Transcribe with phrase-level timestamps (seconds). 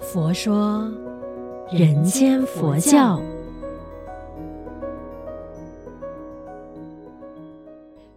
[0.00, 0.88] 佛说
[1.70, 3.20] 人间佛教。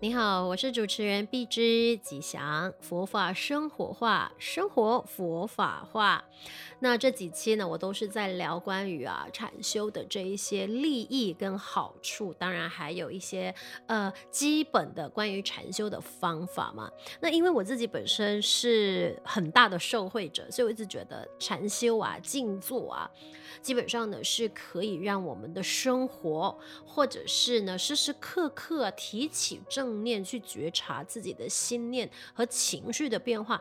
[0.00, 6.22] 你好，好我是主持人碧枝吉祥，佛法生活化，生活佛法化。
[6.80, 13.54] 那这几期呢，我都是在聊关于啊禅修的这一些利益跟好处，当然还有一些
[13.86, 16.90] 呃基本的关于禅修的方法嘛。
[17.20, 23.10] 那因为我自己本身是很大的受惠者，所以我一直觉得禅修啊、静坐啊，
[23.62, 33.60] 基本上呢是可以让我们的生活，或者是呢时时刻刻提起正念去觉察自己的心念和情绪的变化，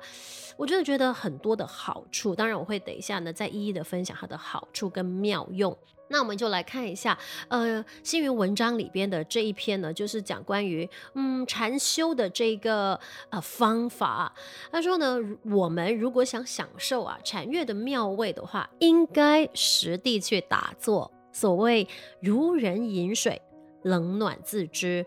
[0.58, 2.34] 我真的觉得很多的好处。
[2.34, 3.20] 当然我会等一下。
[3.20, 5.77] 呢，再一一的分享它的好处跟妙用。
[6.08, 12.97] 那我们就来看一下，呃，星云文章里边的这一篇呢，就是讲关于嗯禅修的这个
[13.30, 14.34] 呃方法。
[14.72, 21.11] 他说呢，我们如果想享受啊禅悦的妙味的话，应该实地去打坐。
[21.34, 21.86] 所谓
[22.22, 23.41] 如人饮水，
[23.83, 25.05] 冷暖自知。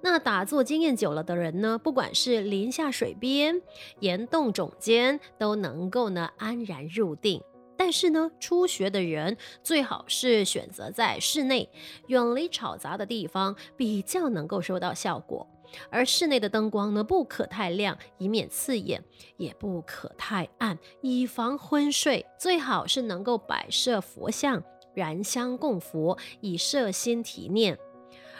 [0.00, 3.62] 那打坐经验久了的人呢，不管是临下水边、
[4.00, 7.42] 岩洞踵间，都能够呢安然入定。
[7.76, 11.68] 但是呢，初学的人最好是选择在室内，
[12.06, 15.48] 远离吵杂的地方，比较能够收到效果。
[15.90, 19.00] 而室内的灯光呢，不可太亮，以免刺眼；
[19.38, 22.24] 也不可太暗，以防昏睡。
[22.38, 24.62] 最好是能够摆设佛像，
[24.94, 27.76] 燃香供佛，以摄心提念。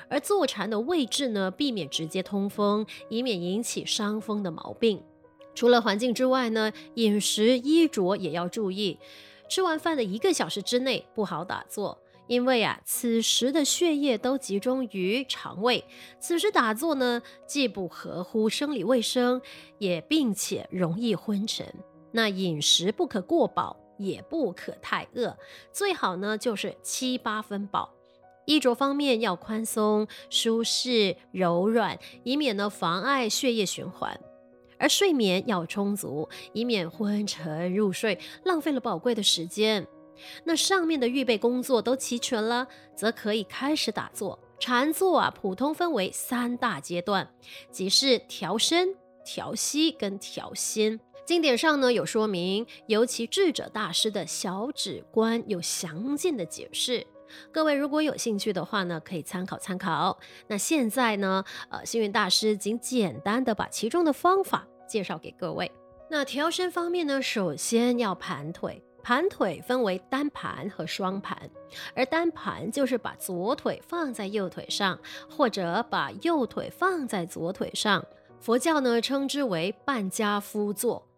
[0.08, 5.02] 而坐禅的位置呢，避免直接通风，以免引起伤风的毛病。
[5.54, 8.98] 除了环境之外呢，饮食衣着也要注意。
[9.48, 11.96] 吃完饭的一个小时之内不好打坐，
[12.26, 15.84] 因为啊，此时的血液都集中于肠胃，
[16.18, 19.40] 此时打坐呢，既不合乎生理卫生，
[19.78, 21.72] 也并且容易昏沉。
[22.10, 25.36] 那饮食不可过饱，也不可太饿，
[25.70, 27.93] 最好呢就是七八分饱。
[28.46, 34.14] 衣着方面要宽松、舒适、柔软，以免呢妨碍血液循环；
[34.78, 39.86] 而睡眠要充足，以免昏沉入睡，浪费了宝贵的时间。
[40.44, 44.38] 那上面的预备工作都齐全了，则可以开始打坐。
[44.60, 47.28] 禅坐啊，普通分为三大阶段，
[47.70, 48.94] 即是调身、
[49.24, 51.00] 调息跟调心。
[51.26, 57.06] 经典上呢有说明，尤其智者大师的小指观有详尽的解释。
[57.52, 60.18] 各位如果有兴趣的话呢，可以参考参考。
[60.48, 65.70] 那现在呢，呃，星云大师仅简单的把其中的方法介绍给各位。
[66.10, 71.50] 那调身方面呢，首先要盘腿，盘腿分为单盘和双盘，
[71.94, 74.98] 而单盘就是把左腿放在右腿上，
[75.30, 78.04] 或者把右腿放在左腿上，
[78.38, 81.08] 佛教呢称之为半跏趺坐。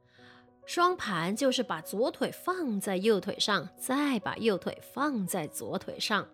[0.67, 6.29] 双盘就是把左腿放在右腿上，再把右腿放在左腿上，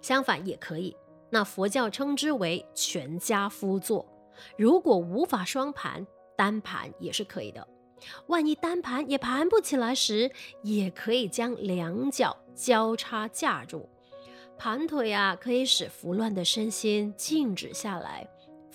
[0.00, 0.96] 相反也可以。
[1.28, 4.06] 那佛教称之为全家夫坐。
[4.56, 6.06] 如果无法双盘，
[6.36, 7.66] 单盘也是可以的。
[8.28, 10.30] 万一单盘也盘不起来时，
[10.62, 13.88] 也可以将两脚交叉架住。
[14.56, 18.26] 盘腿啊，可以使浮乱的身心静止下来。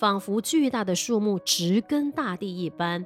[0.01, 3.06] 仿佛巨大的树木植根大地一般，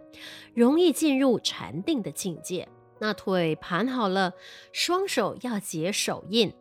[0.54, 2.70] 容易进入禅定的境界。
[3.00, 4.32] 那腿盘好了，
[4.72, 6.54] 双手要结手印，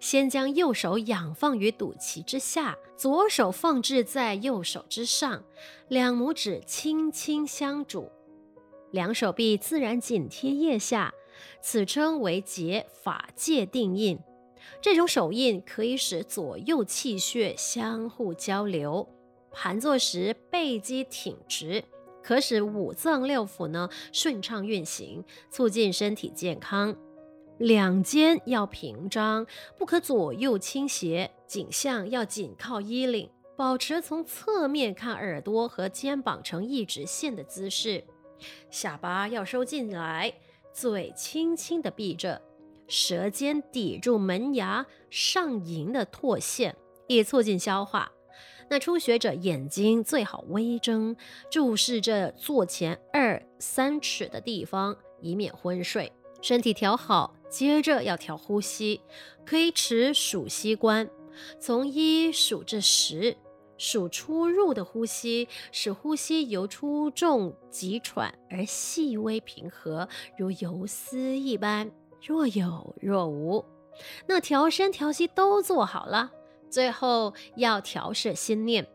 [0.00, 5.44] 先将右手仰放于肚脐之下，左手放置在右手之上，
[5.86, 8.10] 两拇指轻轻相拄，
[8.90, 11.14] 两手臂自然紧贴腋下，
[11.62, 14.18] 此称为结法界定印。
[14.82, 19.08] 这种手印可以使左右气血相互交流。
[19.58, 21.82] 盘坐时背肌挺直，
[22.22, 26.94] 可使五脏六腑呢顺畅运行，促进身体健康。
[27.56, 29.46] 两肩要平张，
[29.78, 31.30] 不可左右倾斜。
[31.46, 38.04] 颈项要紧靠衣领，保持从侧面看耳朵和肩膀成一直线的姿势。
[38.70, 40.34] 下巴要收进来，
[40.74, 42.42] 嘴轻轻地闭着，
[42.88, 46.76] 舌尖抵住门牙上龈的唾腺，
[47.06, 48.12] 以促进消化。
[48.68, 51.16] 那初学者眼睛最好微睁，
[51.50, 56.12] 注视着坐前二三尺的地方，以免昏睡。
[56.42, 59.00] 身体调好，接着要调呼吸，
[59.44, 61.08] 可以持数息观，
[61.58, 63.36] 从一数至十，
[63.78, 71.90] 数出入的呼吸，使呼吸由粗重急喘而细微平和，如游丝一般，
[72.20, 73.64] 若有若无。
[74.26, 76.32] 那调身调息都做好了。
[76.70, 78.86] 最后要调摄心念，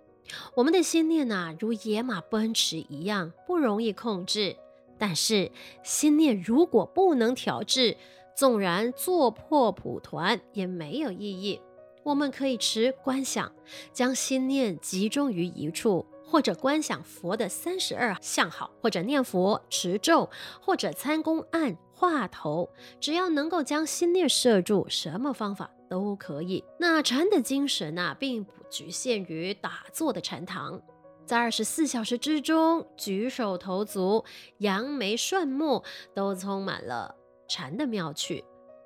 [0.55, 4.55] 我们的心念呐、如野马奔驰一样，不容易控制。
[4.97, 5.51] 但是
[5.83, 7.97] 心念如果不能调制，
[8.35, 11.59] 纵然做破蒲团也没有意义。
[12.03, 13.51] 我们可以持观想，
[13.93, 20.29] 将心念集中于一处，或者观想佛的三十二相好，或者念佛持咒，
[20.59, 22.69] 或者参公案画头，
[22.99, 26.63] 只要能够将心念摄住，什么方法都可以。
[26.79, 30.81] 那禅的精神啊，并不局限于打坐的禅堂。
[31.25, 34.23] 在二十四小时之中，举手投足、
[34.59, 35.83] 扬眉顺目，
[36.15, 37.13] 都充满了
[37.49, 38.45] 禅的妙趣。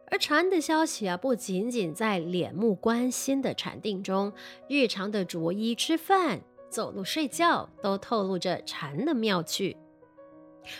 [0.09, 4.33] 而禅的消息啊，不仅仅在脸目观心的禅定中，
[4.67, 6.41] 日常的着衣、吃饭、
[6.71, 9.77] 走路、睡觉，都透露着禅的妙趣。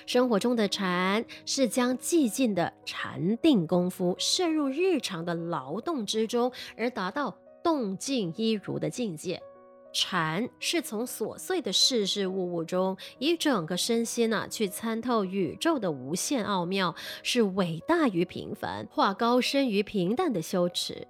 [0.06, 9.42] 生活中的禅，是将寂静的禅定功夫渗入日常的劳动之中，而达到动静一如的境界。
[9.98, 16.94] 禅是从琐碎的事事物物中，以整个身心呐、啊、去参透宇宙的无限奥妙，
[17.24, 21.08] 是伟大于平凡，化高深于平淡的修持。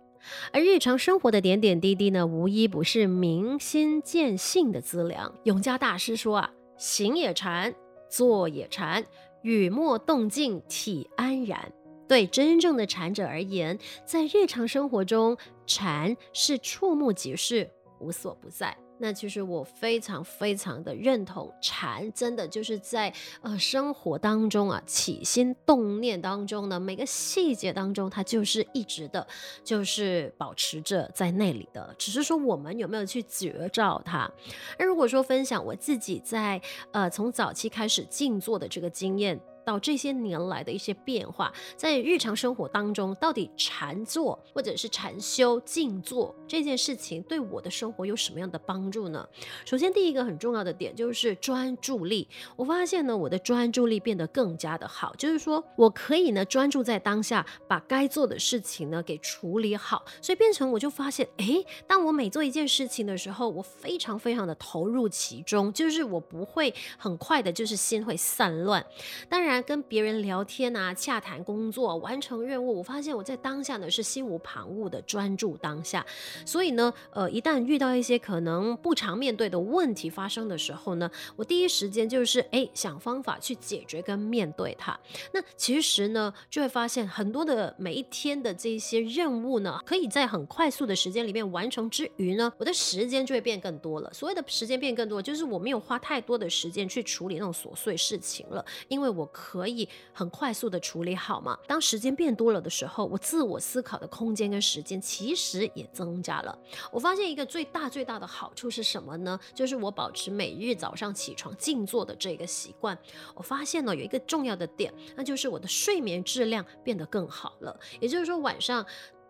[0.51, 5.33] 而日常生活的点点滴滴呢，无一不是明心见性的资粮。
[5.45, 7.73] 永嘉大师说啊，行也禅，
[8.15, 9.03] 坐也禅，
[9.41, 11.69] 雨墨动静体安然。
[12.07, 17.69] 对真正的禅者而言，在日常生活中，禅是触目即视。
[17.99, 18.77] 无所不在。
[18.97, 29.27] 那其实我非常非常的认同，禅真的就是在呃生活当中啊，起心动念当中呢，每个细节当中，它就是一直的，
[29.63, 31.93] 就是保持着在那里的。
[31.97, 34.31] 只是说我们有没有去觉照它？
[34.77, 39.39] 而如果说分享我自己在呃从早期开始静坐的这个经验。
[39.65, 49.27] 到这些年来的一些变化，在日常生活当中，到底禅坐或者是禅修、静坐这件事情对我的生活有什么样的帮助呢？
[49.65, 52.27] 首先，第一个很重要的点就是专注力。
[52.55, 60.05] 我发现呢，我的专注力变得更加的好，就是说我可以呢专注在当下，把该做的事情呢给处理好。
[60.21, 68.85] 所以变成我就发现，诶，当我每做一件事情的时候，我非常非常的投入其中，就是我不会很快的，就是心会散乱。
[69.27, 69.54] 当然。
[69.61, 76.05] 跟别人聊天啊，洽谈工作，完成任务，我发现我在当下呢是心无旁骛的专注当下。
[76.45, 84.99] 所以呢，呃，一旦遇到一些可能不常面对的问题发生的时候呢，我第一时间就是哎想方法去解决跟面对它。
[85.31, 94.11] 那其实呢，就会发现很多的每一天的这些任务呢，可以在很快速的时间里面完成之余呢，我的时间就会变更多了。
[94.13, 99.29] 所谓的时间变更多，就是我没有花太多的时间去处理那种琐碎事情了，因为我。
[99.47, 101.55] 可以很快速的处理好吗？
[101.67, 106.57] 当时间变多了的时候，我自我思考的空间跟时间其实也增加了。
[106.91, 109.39] 我发现一个最大最大的好处是什么呢？
[109.53, 112.97] 就是我保持每日早上起床静坐的这个习惯。
[113.35, 117.79] 我发现呢，有一个重要的点，那就是我的睡眠质量变得更好了。
[117.99, 118.83] 也就是说晚上。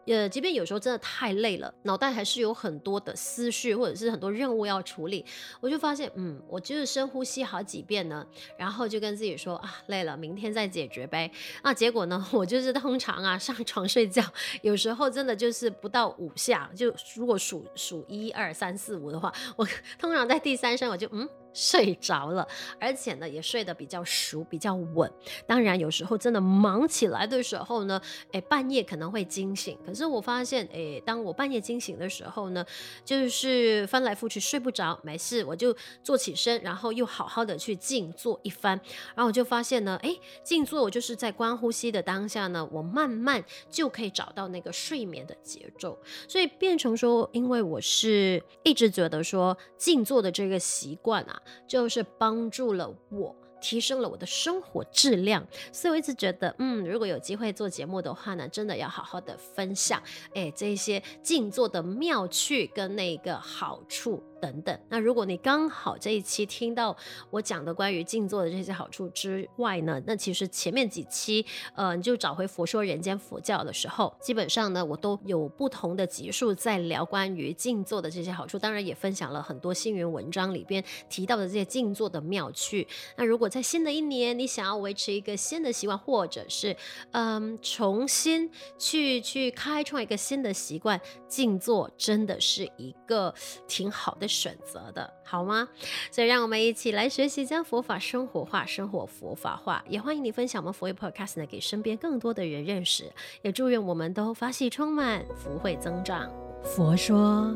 [0.07, 5.25] 呃，即便有时候真的太累了，脑袋还是有很多的思绪，或者是很多任务要处理，
[5.59, 8.25] 我就发现，嗯，我就是深呼吸好几遍呢，
[8.57, 11.31] 然后就跟自己说啊，累了，明天再解决呗。
[11.63, 14.23] 那结果呢， 我就是通常啊上床睡觉，
[14.61, 19.67] 有时候真的就是不到五下，就如果数数一二三四五的话，我
[19.97, 21.27] 通常在第三声我就嗯。
[21.55, 22.45] 睡着了，
[22.79, 25.09] 而且呢也睡得比较熟，比较稳。
[25.47, 27.99] 当然有时候真的忙起来的时候呢，
[28.33, 29.77] 诶，半夜可能会惊醒。
[29.85, 32.65] 可是我发现，诶，当我半夜惊醒的时候呢，
[33.05, 38.77] 就是翻来覆去睡不着，没事，我就坐起身，然后又好好的去静坐一番。
[39.15, 45.97] 然后我就发现呢，诶，静坐我就是在观呼吸的当下呢，我慢慢就可以找到那个睡眠的节奏。
[46.27, 51.41] 所以变成说，因为我是一直觉得说静坐的这个习惯啊。
[51.67, 60.01] 就是帮助了我，提升了我的生活质量，所以我一直觉得，嗯，如果有机会做节目的话呢，真的要好好的分享，
[60.33, 64.21] 哎，这些静坐的妙趣跟那个好处。
[64.41, 66.95] 等等，那如果你刚好这一期听到
[67.29, 82.87] 我讲的关于静坐的这些好处之外呢，那其实前面几期，呃，你就找回佛说人间佛教的时候，基本上呢，我都有不同的集数在聊关于静坐的这些好处，当然也分享了很多星云文章里边提到的这些静坐的妙趣。
[83.15, 86.75] 那如果在新的一年，你想要维持一个新的习惯，或者是
[87.11, 93.33] 嗯，重新去去开创一个新的习惯，静坐真的是一个
[93.67, 95.67] 挺好的选择的好吗？
[96.11, 99.83] 所以让我们一起来学习将佛法生活化，生活佛法化。
[99.87, 103.11] 也欢迎你分享我们佛语 Podcast 呢，给身边更多的人认识。
[103.41, 106.29] 也祝愿我们都法喜充满，福慧增长。
[106.63, 107.53] 佛说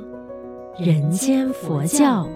[0.77, 2.27] 人间佛教。